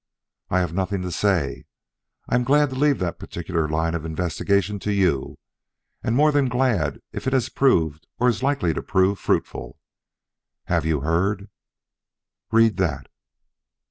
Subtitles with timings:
[0.49, 1.65] "I have nothing to say.
[2.27, 5.37] I am glad to leave that particular line of investigation to you,
[6.01, 9.77] and more than glad if it has proved or is likely to prove fruitful.
[10.63, 11.51] Have you heard"
[12.51, 13.09] "Read that."